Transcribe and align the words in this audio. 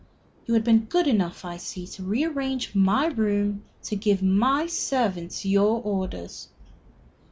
You 0.47 0.55
had 0.55 0.63
been 0.63 0.85
good 0.85 1.05
enough, 1.05 1.45
I 1.45 1.57
see, 1.57 1.85
to 1.85 2.01
rearrange 2.03 2.73
my 2.73 3.05
room 3.05 3.65
to 3.83 3.95
give 3.95 4.23
my 4.23 4.65
servants 4.65 5.45
your 5.45 5.79
orders." 5.79 6.47